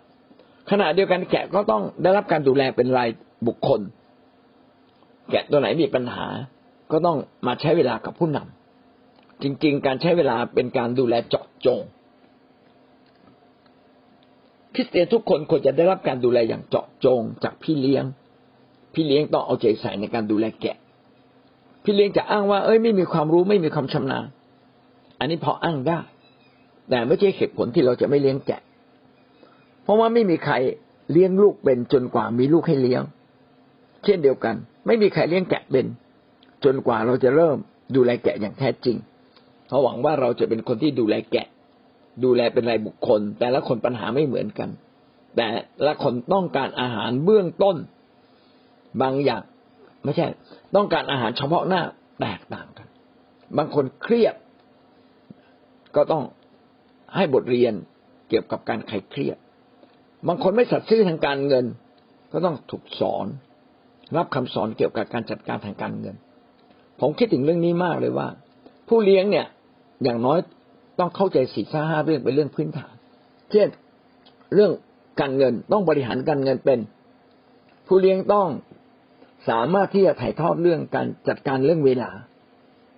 [0.71, 3.09] ขณะเดียวกันแกะก็ต้องได้รับการดูแลเป็นราย
[3.47, 3.81] บุคคล
[5.31, 6.27] แกะตัวไหนมีปัญหา
[6.91, 11.81] ก็ต้องมาใช้เวลากับผู้นำจริง ๆ การใช้เวลาเป็นการดูแลเจาะจง
[14.75, 18.05] คริสเตียนทุกคนควรจะได้รับการดูแลอย่างเจาะจงจากพี่เลี้ยง
[18.95, 20.77] พี่เลี้ยงต้องเอาใจใส่ในการดูแลแกะ
[21.85, 24.27] พี่เลี้ยงจะอ้างว่า เอ้ยไม่มีความรู้ไม่มีความชำนาญ
[25.19, 25.99] อันนี้พออ้างได้
[26.91, 28.61] แต่ไม่ใช่เหตุผลที่เราจะไม่เลี้ยงแกะ
[29.83, 30.55] เพราะว่าไม่มีใคร
[31.13, 33.03] เลี้ยงลูกเป็นจนกว่ามีลูกให้เลี้ยง
[34.05, 34.55] เช่นเดียวกัน
[34.87, 35.87] ไม่มีใครเลี้ยงแกะเป็น
[36.67, 37.57] จนกว่าเราจะเริ่ม
[37.97, 38.97] ดูแลแกะอย่างแท้จริง
[39.69, 41.47] เขาหวังว่าเราจะเป็นคนที่ดูแลแกะ
[42.25, 44.69] ดูแลเป็นรายบุคคล แต่ละคนปัญหาไม่เหมือนกัน
[45.37, 45.49] แต่
[45.87, 47.77] ละคนต้องการอาหารเบื้องต้น
[49.03, 49.43] บางอย่าง
[50.05, 50.27] ไม่ใช่
[50.77, 51.83] ต้องการอาหารเฉพาะหน้า
[52.21, 52.89] แตกต่างกัน
[53.57, 54.35] บางคนเครียด
[55.97, 56.23] ก็ต้อง
[57.15, 57.75] ให้บทเรียน
[58.29, 59.37] เกี่ยวกับการไขเครียด
[60.29, 61.65] บางคนไม่สัตย์ซื่อทางการเงิน
[62.33, 63.27] ก็ต้องถูกสอน
[64.17, 66.17] รับคำสอนเกี่ยวกับการจัดการทางการเงิน
[67.01, 68.29] ผมคิดถึงเรื่องนี้มากเลยว่า
[68.89, 69.47] ผู้เลี้ยงเนี่ย
[70.03, 70.39] อย่างน้อย
[70.99, 72.95] ต้องเข้าใจสี่ห้าเรื่องเป็นเรื่องพื้นฐาน
[73.51, 73.69] เช่น
[74.55, 74.73] เรื่อง
[75.21, 76.79] การเงินต้องบริหารการเงินเป็น
[77.87, 78.49] ผู้เลี้ยงต้อง
[79.49, 82.11] สามารถที่จะถ่ายทอดเรื่องการจัดการเรื่องเวลา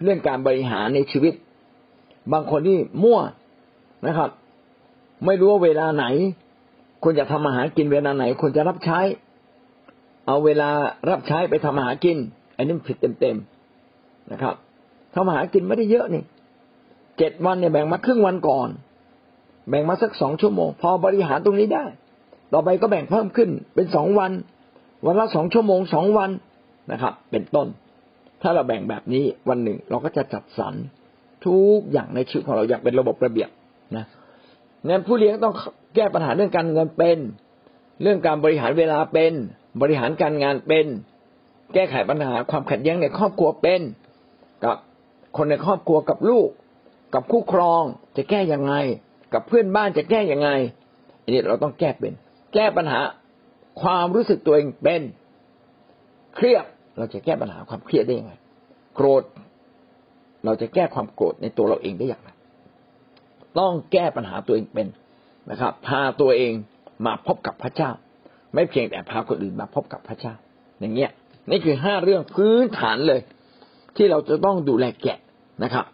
[0.03, 1.35] เรื่องการบริหารในชีวิต
[2.33, 3.21] บางคนที่มั่ว
[4.07, 4.31] นะครับ
[5.27, 6.07] ไม่รู้ว่าเวลาไหน
[7.03, 9.01] ควรจะทำอาหารกินเวลาไหนควรจะรับใช้
[10.27, 10.69] เอาเวลา
[11.11, 12.19] รับใช้ไปทำอาหารกิน
[12.57, 13.58] อันนี้ผิดเต็มๆ
[14.33, 14.55] นะครับ
[15.15, 16.23] ทำอาหารกินไม่ได้เยอะนี่
[17.19, 18.69] เจ็ดวันเนี่ยแบ่งมาครึ่งวันก่อน
[19.69, 21.85] แบ่งมาสักสองชั่วโมง พอบริหารตรงนี้ได้
[22.53, 24.33] ต่อไปก็แบ่งเพิ่มขึ้นเป็นสองวัน
[25.07, 26.31] วันละสองชั่วโมงสองวัน
[26.93, 27.67] นะครับ เป็นต้น
[28.43, 30.75] ถ้าเราแบ่งแบบนี้วันหนึ่งเราก็จะจัดสรร
[31.47, 33.51] ทุกอย่างในชีวิตของเราอย่างเป็นระบบระเบียบ
[33.97, 34.05] นะ
[34.87, 35.55] งั้นผู้เลี้ยงต้อง
[35.95, 37.19] แก้ปัญหาเรื่องการเงินเป็น
[38.03, 39.33] เรื่องการบริหารเวลาเป็น
[39.81, 40.87] บริหารการงานเป็น
[41.75, 43.81] แก้ไขปัญหาความขัดแย้งในครอบครัวเป็น
[45.37, 46.49] คนในครอบครัวกับลูก
[47.15, 47.83] กับคู่ครอง
[48.17, 48.75] จะแก้ยังไง
[49.35, 50.51] กับเพื่อนบ้านจะแก้ยังไง
[51.23, 52.13] อันนี้เราต้องแก้เป็น
[52.55, 53.01] แก้ปัญหา
[53.83, 55.03] ความรู้สึกตัวเองเป็น
[56.35, 56.65] เครียด
[56.99, 58.33] เราจะแก้ปัญหาความเครียดได้ยังไง
[58.95, 59.23] โกรธ
[60.45, 62.31] เราจะแก้ความโกรธในตัวเราเองได้อย่างไร
[63.59, 64.87] ต้องแก้ปัญหาตัวเองเป็น
[65.51, 66.53] นะครับ พาตัวเอง
[67.07, 67.91] มาพบกับพระเจ้า
[68.55, 70.35] ไม่เพียงแต่พาคนอื่นมาพบกับพระเจ้า
[70.81, 71.11] อย่างเงี้ย
[71.51, 73.21] นี่คือห้าเรื่องพื้นฐานเลย
[73.97, 75.19] ที่เราจะต้องดูแลแกะ
[75.63, 75.85] นะครับ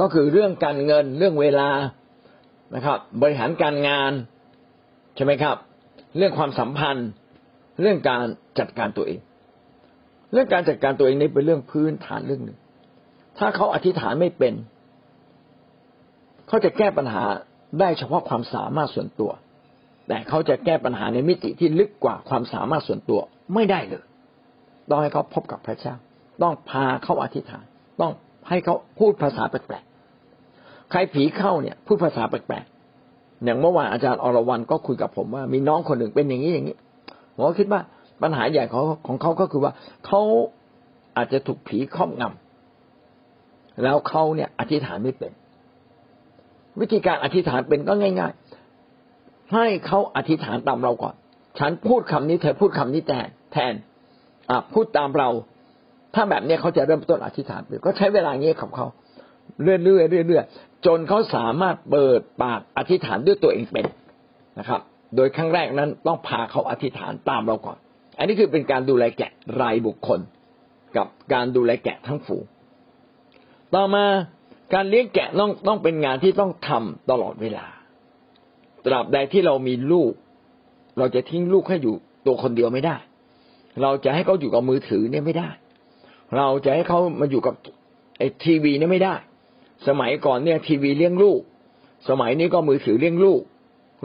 [0.00, 1.68] ก็คือเรื่องการเงินเรื่องเวลา
[2.74, 4.12] นะครับ บริหารการงาน
[5.16, 5.56] ใช่ไหมครับ
[6.16, 7.08] เรื่องความสัมพันธ์
[7.80, 8.24] เรื่องการ
[8.58, 9.20] จัดการตัวเอง
[10.32, 12.58] เรื่องการจัดการตัวเองนี่เป็นเรื่องพื้นฐานเรื่องหนึ่ง
[13.38, 14.54] ถ้าเขาอธิษฐานไม่เป็น
[16.48, 17.24] เขาจะแก้ปัญหา
[17.80, 19.30] ได้เฉพาะความสามารถส่วนตัว
[20.08, 23.20] แต่เขาจะแก้ปัญหาในมิติที่ลึกกว่าความสามารถส่วนตัว
[23.54, 24.04] ไม่ได้เลย
[24.88, 25.94] ต้องให้เขาพบกับพระเจ้า
[26.42, 27.64] ต้องพาเขาอธิษฐาน
[28.00, 28.12] ต้อง
[28.48, 32.64] ให้เขาพูดภาษาแปลกๆ ใครผีเข้าเนี่ย พูดภาษาแปลก
[33.44, 36.76] อย่างเมื่อวานอาจารย์อรวรันก็คุยกับผมว่า มีน้องคนหนึ่งเป็นอย่างนี้อย่างนี้
[37.34, 37.80] ผมก็คิดว่า
[38.22, 39.72] ปัญหาใหญ่ของของเขาก็คือว่า
[40.06, 40.20] เขา
[41.16, 45.32] อาจจะถูกผีครอบงำแล้วเขาเนี่ยอธิษฐานไม่เป็น
[46.80, 48.32] วิธีการอธิษฐานเป็นก็ง่าย
[48.92, 51.14] ๆ ให้เขาอธิษฐานตามเราก่อน
[51.58, 53.74] ฉันพูดคำนี้เธอพูดคำนี้แทนแทน
[54.50, 55.28] อ่าพูดตามเรา
[56.14, 58.86] ถ้าแบบนี้เขาจะเริ่มต้นอธิษฐานเป็นก็ใช้เวลาเงี้ยกับเขา
[59.62, 63.86] เรื่อยๆเรื่อยๆจนเขาสามารถเปิดปากอธิษฐานด้วยตัวเองเป็น
[64.58, 64.80] นะครับ
[65.16, 67.78] โดยครั้งแรกนั้นต้องพาเขาอธิษฐานตามเราก่อน
[68.18, 70.20] อันนี้คือเป็นการดูแลแกะรายบุคคล
[70.96, 72.44] กับการดูแลแกะทั้งฝูง
[73.74, 74.04] ต่อมา
[74.74, 77.66] การเลี้ยงแกะต้องต้องเป็นงานที่ต้องทำตลอดเวลา
[78.86, 80.12] ตราบใดที่เรามีลูก
[80.98, 81.94] เราจะทิ้งลูกให้อยู่
[82.26, 82.96] ตัวคนเดียวไม่ได้
[83.82, 85.50] เราจะให้เขาอยู่กับมือถือเนี่ยไม่ได้
[86.36, 87.54] เราจะให้เขามาอยู่กับ
[88.18, 89.14] ไอ้ทีวีนี่ไม่ได้
[89.88, 91.40] สมัยก่อนเนี่ย ทีวีเลี้ยงลูก
[92.08, 93.40] สมัยนี้ก็มือถือเลี้ยงลูก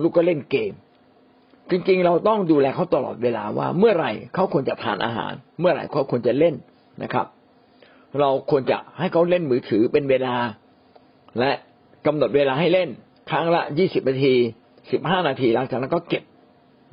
[0.02, 0.74] ลูกก็เล่นเกม
[1.70, 6.56] จริงๆ เราต้องดูแลเขาตลอดเวลาว่าเมื่อไหร่เขาควรจะทานอาหาร เมื่อไหร่เขาควรจะเล่น
[7.04, 7.26] นะครับ
[8.20, 10.36] เราควรจะให้เขาเล่นมือถือเป็นเวลา
[11.40, 11.52] และ
[12.06, 12.90] กำหนดเวลาให้เล่น
[13.30, 14.34] ครั้งละยี่สิบนาที
[14.92, 16.24] สิบห้านาทีหลังจากนั้นก็เก็บ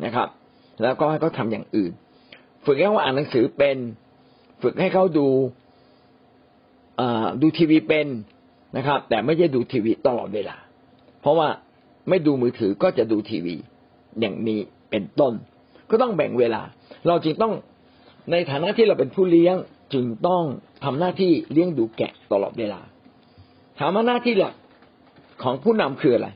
[0.04, 0.28] นะครับ
[0.82, 1.92] แล้วก็ให้เขาทาอย่างอื่น
[2.64, 3.76] ฝึกให้เขาอ่านหนังสือเป็น
[4.62, 5.28] ฝึกให้เขาดู
[7.40, 8.08] ดูทีวีเป็น
[8.76, 10.56] นะครับ แต่ไม่ใช่ดูทีวีตลอดเวลา
[11.20, 11.48] เพราะว่า
[12.08, 13.56] ไม่ดูมือถือก็จะดูทีวี
[14.20, 15.32] อย่างนี้เป็นต้น
[15.90, 16.62] ก็ต้องแบ่งเวลา
[17.06, 17.52] เราจึงต้อง
[18.30, 19.56] ในฐานะที่เราเป็นผู้เลี้ยง
[19.94, 20.42] จึงต้อง
[20.84, 22.80] ทำหน้าที่เลี้ยงดูแกะตลอดเวลา
[23.78, 24.54] ถามว่าหน้าที่หลัก
[25.42, 26.28] ของผู้นำคืออะไร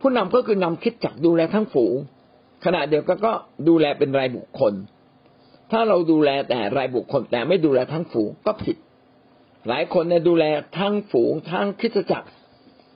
[0.00, 1.96] ผู้นำก็คือนำคิดจักดูแลทั้งฝูง
[2.64, 3.32] ขณะเดียวกันก็
[3.68, 4.72] ดูแลเป็นรายบุคคล
[5.70, 8.76] ถ้าเราดูแลแต่รายบุคคลแต่ไม่ดูแลทั้งฝูงก็ผิด
[9.68, 10.44] หลายคนเนี่ยดูแล
[10.78, 12.28] ทั้งฝูงทั้งคิดจักร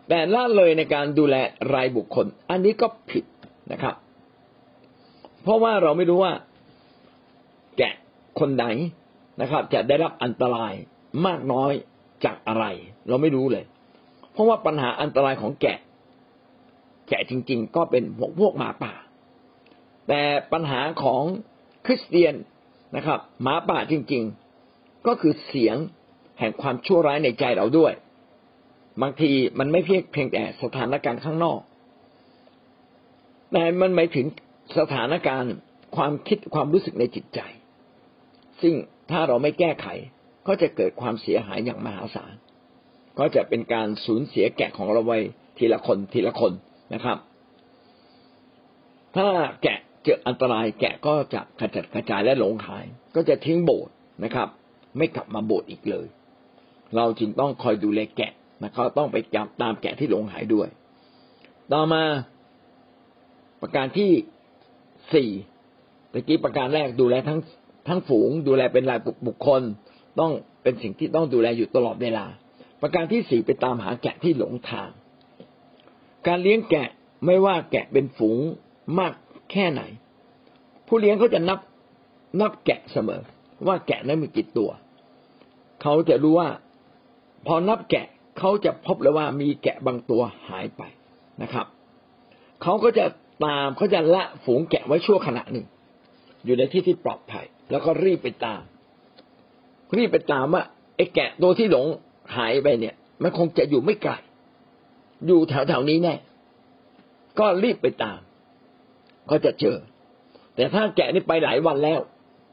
[0.08, 1.36] แต่ละเลยในการดูแล
[1.74, 3.24] รายบุคคล อันนี้ก็ผิด
[3.72, 3.94] นะครับ
[5.42, 6.32] เพราะว่าเราไม่รู้ว่า
[7.78, 7.94] แกะ
[8.40, 8.64] คนไหน
[9.40, 10.72] นะครับ จะได้รับอันตราย
[11.26, 11.72] มากน้อย
[12.24, 12.64] จากอะไร
[13.08, 13.64] เราไม่รู้เลย
[14.32, 15.78] เพราะว่าปัญหาอันตรายของแกะ
[17.08, 18.04] แกะจริง ๆ ก็เป็น
[18.38, 18.92] พวกหมาป่า
[20.08, 21.22] แต่ปัญหาของ
[21.86, 22.34] คริสเตียน
[22.96, 24.22] นะครับหมาป่าจริง
[24.64, 25.76] ๆ ก็คือเสียง
[26.38, 27.92] แห่งความชั่วร้ายในใจเราด้วย
[29.02, 31.60] บางทีมันไม่เพียงเพียงแต่สถานการณ์ข้างนอก
[33.52, 34.26] แต่มันหมายถึง
[34.78, 35.54] สถานการณ์
[35.96, 37.40] ความคิดความรู้สึกในจิตใจ
[38.62, 38.74] ซึ่ง
[39.10, 39.86] ถ้าเราไม่แก้ไข
[40.46, 42.34] ก็จะเกิดความเสียหายอย่างมหาศาล
[43.18, 45.18] ก็จะเป็นการสูญเสียแกะของเราไว้
[45.58, 46.52] ทีละคนทีละคน
[46.94, 47.18] นะครับ
[49.16, 49.28] ถ้า
[49.62, 52.84] แกะ เจออันตรายแกะก็จะกระจัดกระจายและหลงหาย
[53.14, 53.92] ก็จะทิ้งโบสถ์
[54.24, 54.48] นะครับ
[54.96, 56.06] ไม่กลับมาโบสถ์อีกเลย
[56.96, 58.32] เราจึงต้องคอยดูแลแกะ
[58.64, 60.68] นะครับต้องไปจับตามแกะที่หลงหายด้วย
[61.72, 62.02] ต่อมา
[63.60, 64.10] ประการที่
[65.14, 65.30] สี่
[66.12, 67.40] ตะกี้ประการแรกดูแลทั้ง
[67.88, 69.62] ทั้งฝูง ดูแลเป็นรายบุคคล
[70.20, 72.24] ต้องเป็นสิ่งที่ต้องดูแลอยู่ตลอดเวลา
[72.82, 74.90] ประการที่สี่ไปตามหาแกะที่หลงทาง
[76.26, 76.88] การเลี้ยงแกะ
[77.26, 78.38] ไม่ว่าแกะเป็นฝูง
[78.98, 79.14] มาก
[79.52, 79.82] แค่ไหน
[80.86, 81.58] ผู้เลี้ยงเขาจะนับ
[82.40, 83.20] นับแกะเสมอ
[83.66, 84.70] ว่าแกะนั้นมีกี่ตัว
[85.82, 86.48] เขาจะรู้ว่า
[87.46, 88.06] พอนับแกะ
[88.38, 90.82] เขาจะพบเลยว่ามีแกะบางตัวหายไป
[91.42, 91.66] นะครับ
[92.62, 93.04] เขาก็จะ
[93.44, 95.66] ตามเขาจะละฝูงแกะไว้ชั่วขณะหนึ่ง
[96.44, 98.60] อยู่ในที่ที่ปลอดภัย แล้วก็รีบไปตาม
[99.96, 100.62] รีบไปตามว่า
[100.96, 101.86] ไอ้แกะตัวที่หลง
[102.36, 104.12] หายไปเนี่ย มันคงจะอยู่ไม่ไกล
[105.26, 106.14] อยู่แถวๆนี้แน่
[107.38, 108.18] ก็รีบไปตาม
[109.30, 109.76] ก็จะเจอ
[110.54, 112.00] แต่ถ้าแกะนี่ไปหลายวันแล้ว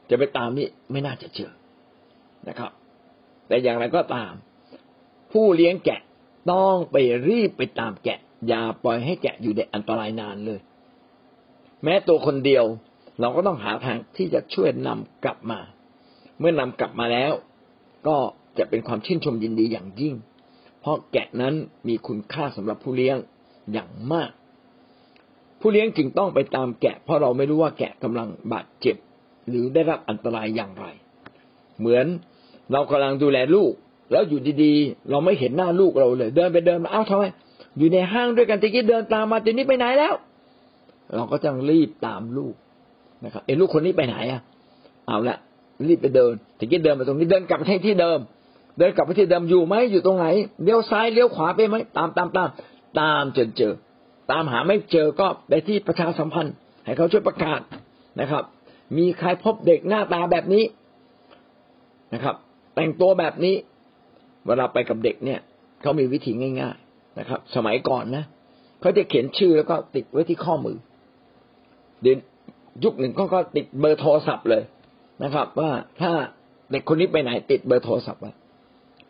[0.10, 1.51] จะไปตามนี่ไม่น่าจะเจอ
[2.47, 2.71] นะครับ
[3.47, 4.32] แต่อย่างไรก็ตาม
[5.32, 6.01] ผู้เลี้ยงแกะ
[6.51, 6.95] ต้องไป
[7.27, 10.60] รีบไปตามแกะ อย่าปล่อยให้แกะอยู่ในอันตรายนานเลย
[11.84, 12.65] แม้ตัวคนเดียว
[13.19, 15.60] เราก็ต้องหาทางที่จะช่วยนำกลับมา
[16.39, 17.32] เมื่อนำกลับมาแล้ว
[18.08, 18.17] ก็
[18.58, 20.15] จะเป็นความชื่นชมยินดีอย่างยิ่ง
[20.79, 21.53] เพราะแกะนั้น
[21.88, 23.17] มีคุณค่าสำหรับผู้เลี้ยง
[23.73, 24.32] อย่างมาก
[25.59, 28.95] ผู้เลี้ยงจึงต้องไปตามแกะ เพราะเราไม่รู้ว่าแกะกำลังบาดเจ็บ
[29.49, 30.85] หรือได้รับอันตรายอย่างไร
[31.79, 32.05] เหมือน
[32.71, 33.71] เรากำลังดูแลลูก
[34.11, 37.23] แล้วอยู่ดีๆ เราไม่เห็นหน้าลูกเราเลย เดินไปเดินมาเอ้าทำไม
[37.77, 40.13] อยู่ในห้างด้วยกันตะกี้เดินตามมาทีนี้ไปไหนแล้ว
[41.15, 42.55] เราก็ต้องรีบตามลูก
[43.23, 44.41] นะครับเอ้ลูกคนนี้ไปไหนอะ
[45.07, 45.37] เอาละ
[45.87, 48.19] รีบไปเดินตะกี้เดินมาตรงนี้เดินกลับไปที่เดิม
[48.77, 50.27] เดินกลับไปที่เดิมอยู่ไหมอยู่ตรงไหน
[50.63, 52.49] เลี้ยวซ้ายเลี้ยวขวาไปไหมตามตามตาม
[52.99, 53.73] ตามจนเจอ
[54.31, 57.61] ตามหาไม่เจอก็ไปที่ประชาสัมพันธ์ ให้เขาช่วยประกาศ
[58.21, 58.43] นะครับ
[58.97, 60.63] มีใครพบเด็กหน้าตาแบบนี้
[62.13, 62.35] นะครับ
[62.75, 63.55] แต่งตัวแบบนี้
[64.47, 65.39] เวลาไปกับเด็กเนี่ย
[65.81, 68.23] เขามีวิธีง่าย ๆนะครับ สมัยก่อนนะ
[68.81, 70.77] เขาจะเขียนชื่อแล้วก็ติดไว้ที่ข้อมือ
[72.01, 72.17] เดี๋ยว
[72.83, 74.63] ยุคหนึ่งเขาก็ติดเบอร์โทรศัพท์เลย
[75.23, 76.11] นะครับ ว่าถ้า
[76.71, 78.31] เด็กคนนี้ไปไหนติดเบอร์โทรศัพท์ไว้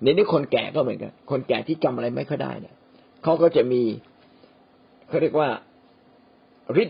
[0.01, 2.75] เดี๋ยวนี้คนแก่ก็เหมือนกัน คนแก่ที่จำอะไรไม่ค่อยได้เนี่ย
[3.23, 3.81] เขาก็จะมี
[5.09, 5.49] เขาเรียกว่า
[6.77, 6.89] ริด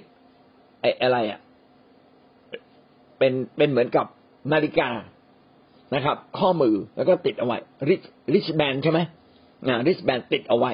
[0.81, 1.39] ไออะไรอะ
[3.17, 4.05] เป็นเป็นเหมือนกับ
[4.53, 4.89] นาฬิกา
[5.95, 7.57] นะครับ ข้อมือแล้วก็ติดเอาไว้
[7.89, 8.01] ริช
[8.33, 8.99] ริชแบนใช่ไหม
[9.67, 10.71] นะริชแบนติดเอาไว้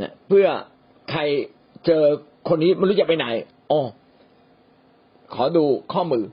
[0.00, 0.46] นะเพื่อ
[1.10, 1.20] ใคร
[1.86, 2.02] เจอ
[2.48, 3.26] คนนี้ไม่รู้จะไปไหน
[3.70, 3.80] อ๋อ
[5.34, 6.24] ขอดูข้อมือ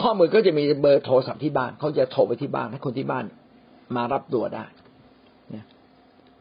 [0.00, 3.24] ข้อมือก็จะมีเบอร์โทรศัพท์ที่บ้านเขาจะโทรไปที่บ้านให้คนที่บ้าน
[3.96, 4.64] มารับตัวได้
[5.54, 5.64] นะ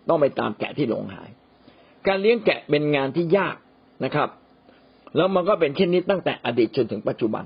[0.10, 1.30] ต้องไปตามแกะที่หลงหาย
[2.08, 3.56] การเลี้ยงแกะเป็นงานที่ยาก
[4.06, 4.30] นะครับ
[5.16, 7.44] แล้วมันก็เป็นเช่นนี้ตั้งแต่อดีตจนถึงปัจจุบัน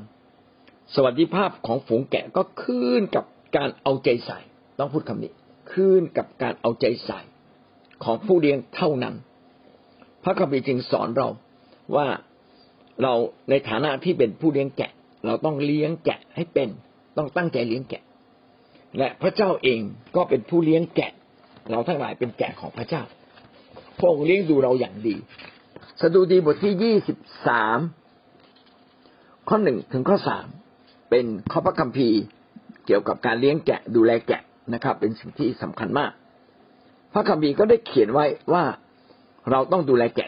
[0.93, 4.39] สวัสดิภาพของฝูงแกะก็ขึ้นกับการเอาใจใส่
[4.79, 5.33] ต้องพูดคำนี้
[5.73, 7.19] ขึ้นกับการเอาใจใส่
[8.03, 9.15] ของผู้เลี้ยงเท่านั้น
[10.23, 11.27] พระคัมภีร์จึงสอนเรา
[11.95, 12.07] ว่า
[13.01, 13.13] เรา
[13.49, 14.91] ในฐานะที่เป็นผู้เลี้ยงแกะ
[15.25, 16.69] เราต้องเลี้ยงแกะให้เป็น
[17.17, 18.03] ต้องตั้งใจเลี้ยงแกะ
[18.97, 19.81] และพระเจ้าเอง
[20.15, 21.11] ก็เป็นผู้เลี้ยงแกะ
[21.71, 23.03] เราทั้งหลายเป็นแกะของพระเจ้า
[23.99, 25.15] พระองค์เลี้ยงดูเราอย่างดี
[26.01, 27.79] สดุดีบทที่ยี่สิบสาม
[29.47, 30.47] ข้อหนึ่งถึงข้อสาม
[31.09, 32.19] เป็นข้อพระคัมภีร์
[32.85, 34.41] เกี่ยวกับการเลี้ยงแกะดูแลแกะ
[34.73, 36.11] นะครับ เป็นสิ่งที่สำคัญมาก
[37.13, 38.63] พระคัมภีร์ก็ได้เขียนไว้ว่า
[39.51, 40.27] เราต้องดูแลแกะ